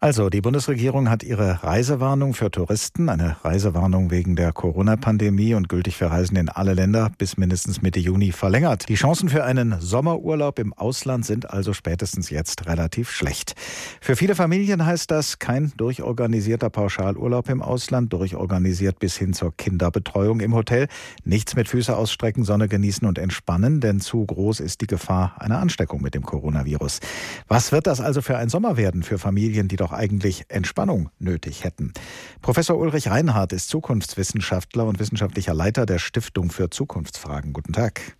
[0.00, 5.96] Also, die Bundesregierung hat ihre Reisewarnung für Touristen, eine Reisewarnung wegen der Corona-Pandemie und gültig
[5.96, 8.88] für Reisen in alle Länder bis mindestens Mitte Juni verlängert.
[8.88, 13.56] Die Chancen für einen Sommerurlaub im Ausland sind also spätestens jetzt relativ schlecht.
[14.00, 20.38] Für viele Familien heißt das kein durchorganisierter Pauschalurlaub im Ausland, durchorganisiert bis hin zur Kinderbetreuung
[20.38, 20.86] im Hotel.
[21.24, 25.58] Nichts mit Füße ausstrecken, Sonne genießen und entspannen, denn zu groß ist die Gefahr einer
[25.58, 27.00] Ansteckung mit dem Coronavirus.
[27.48, 31.10] Was wird das also für ein Sommer werden für Familien, die doch doch eigentlich Entspannung
[31.18, 31.92] nötig hätten.
[32.42, 37.52] Professor Ulrich Reinhardt ist Zukunftswissenschaftler und wissenschaftlicher Leiter der Stiftung für Zukunftsfragen.
[37.52, 38.16] Guten Tag.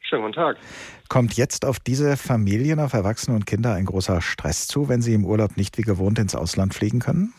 [0.00, 0.56] Schönen guten Tag.
[1.08, 5.12] Kommt jetzt auf diese Familien, auf Erwachsene und Kinder ein großer Stress zu, wenn sie
[5.12, 7.34] im Urlaub nicht wie gewohnt ins Ausland fliegen können?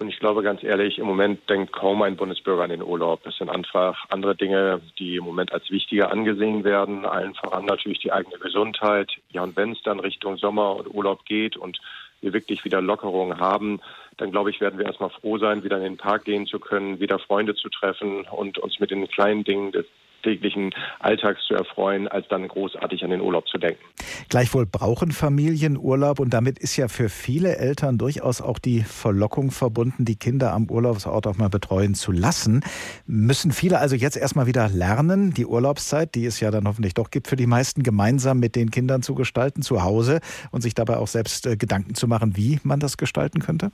[0.00, 3.26] Und ich glaube ganz ehrlich, im Moment denkt kaum ein Bundesbürger an den Urlaub.
[3.26, 7.04] Es sind einfach andere Dinge, die im Moment als wichtiger angesehen werden.
[7.04, 9.10] Allen voran natürlich die eigene Gesundheit.
[9.30, 11.80] Ja, und wenn es dann Richtung Sommer und Urlaub geht und
[12.20, 13.80] wir wirklich wieder Lockerungen haben,
[14.18, 17.00] dann glaube ich, werden wir erstmal froh sein, wieder in den Park gehen zu können,
[17.00, 19.86] wieder Freunde zu treffen und uns mit den kleinen Dingen des
[20.22, 23.82] täglichen Alltags zu erfreuen, als dann großartig an den Urlaub zu denken.
[24.28, 29.50] Gleichwohl brauchen Familien Urlaub und damit ist ja für viele Eltern durchaus auch die Verlockung
[29.50, 32.62] verbunden, die Kinder am Urlaubsort auch mal betreuen zu lassen.
[33.06, 37.10] Müssen viele also jetzt erstmal wieder lernen, die Urlaubszeit, die es ja dann hoffentlich doch
[37.10, 40.96] gibt, für die meisten gemeinsam mit den Kindern zu gestalten zu Hause und sich dabei
[40.96, 43.70] auch selbst äh, Gedanken zu machen, wie man das gestalten könnte?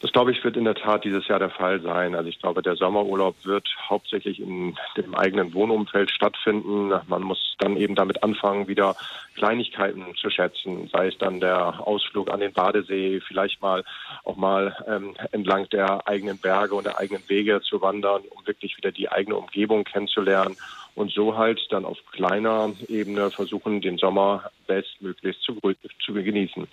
[0.00, 2.14] Das glaube ich wird in der Tat dieses Jahr der Fall sein.
[2.14, 6.90] Also ich glaube, der Sommerurlaub wird hauptsächlich in dem eigenen Wohnumfeld stattfinden.
[7.06, 8.96] Man muss dann eben damit anfangen, wieder
[9.34, 13.84] Kleinigkeiten zu schätzen, sei es dann der Ausflug an den Badesee, vielleicht mal
[14.24, 18.78] auch mal ähm, entlang der eigenen Berge und der eigenen Wege zu wandern, um wirklich
[18.78, 20.56] wieder die eigene Umgebung kennenzulernen
[20.94, 25.58] und so halt dann auf kleiner Ebene versuchen, den Sommer bestmöglichst zu,
[26.04, 26.66] zu genießen.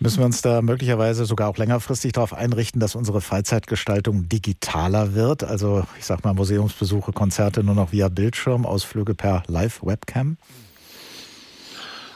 [0.00, 5.44] Müssen wir uns da möglicherweise sogar auch längerfristig darauf einrichten, dass unsere Freizeitgestaltung digitaler wird?
[5.44, 10.36] Also ich sag mal Museumsbesuche, Konzerte nur noch via Bildschirm, Ausflüge per Live-Webcam?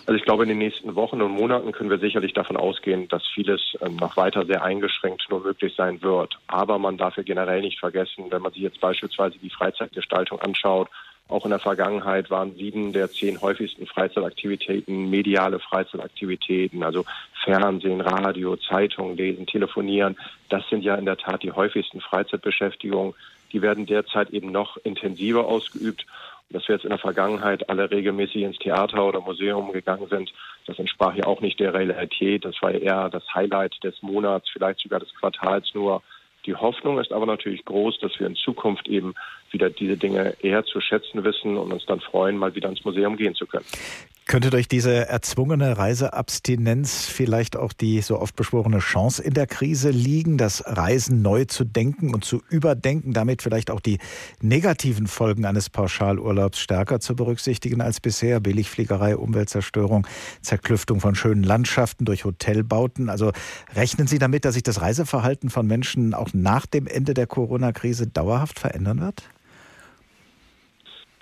[0.05, 3.23] Also ich glaube, in den nächsten Wochen und Monaten können wir sicherlich davon ausgehen, dass
[3.35, 6.39] vieles ähm, noch weiter sehr eingeschränkt nur möglich sein wird.
[6.49, 10.89] Aber man darf ja generell nicht vergessen, wenn man sich jetzt beispielsweise die Freizeitgestaltung anschaut,
[11.29, 17.05] auch in der Vergangenheit waren sieben der zehn häufigsten Freizeitaktivitäten mediale Freizeitaktivitäten, also
[17.45, 20.17] Fernsehen, Radio, Zeitung, Lesen, Telefonieren.
[20.51, 23.15] Das sind ja in der Tat die häufigsten Freizeitbeschäftigungen.
[23.53, 26.07] Die werden derzeit eben noch intensiver ausgeübt.
[26.49, 30.33] Und dass wir jetzt in der Vergangenheit alle regelmäßig ins Theater oder Museum gegangen sind,
[30.67, 32.45] das entsprach ja auch nicht der Realität.
[32.45, 36.03] Das war eher das Highlight des Monats, vielleicht sogar des Quartals nur.
[36.47, 39.15] Die Hoffnung ist aber natürlich groß, dass wir in Zukunft eben
[39.51, 43.17] wieder diese Dinge eher zu schätzen wissen und uns dann freuen, mal wieder ins Museum
[43.17, 43.67] gehen zu können.
[44.33, 49.91] Könnte durch diese erzwungene Reiseabstinenz vielleicht auch die so oft beschworene Chance in der Krise
[49.91, 53.99] liegen, das Reisen neu zu denken und zu überdenken, damit vielleicht auch die
[54.41, 58.41] negativen Folgen eines Pauschalurlaubs stärker zu berücksichtigen als bisher?
[58.41, 60.07] Billigfliegerei, Umweltzerstörung,
[60.41, 63.11] Zerklüftung von schönen Landschaften durch Hotelbauten.
[63.11, 63.33] Also
[63.75, 68.07] rechnen Sie damit, dass sich das Reiseverhalten von Menschen auch nach dem Ende der Corona-Krise
[68.07, 69.25] dauerhaft verändern wird?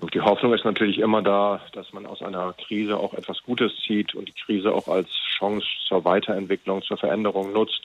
[0.00, 3.72] Und die Hoffnung ist natürlich immer da, dass man aus einer Krise auch etwas Gutes
[3.86, 7.82] zieht und die Krise auch als Chance zur Weiterentwicklung, zur Veränderung nutzt.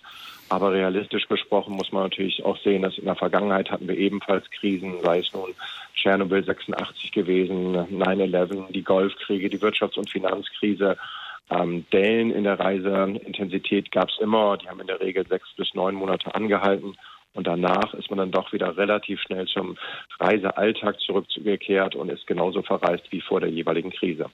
[0.48, 4.50] Aber realistisch gesprochen muss man natürlich auch sehen, dass in der Vergangenheit hatten wir ebenfalls
[4.52, 5.54] Krisen, sei es nun
[5.96, 10.98] Tschernobyl 86 gewesen, 9-11, die Golfkriege, die Wirtschafts- und Finanzkrise.
[11.50, 14.58] Ähm, Dellen in der Reiseintensität gab es immer.
[14.58, 16.96] Die haben in der Regel sechs bis neun Monate angehalten.
[17.36, 19.78] Und danach ist man dann doch wieder relativ schnell zum
[20.20, 24.28] Reisealltag zurückgekehrt und ist genauso verreist wie vor der jeweiligen Krise.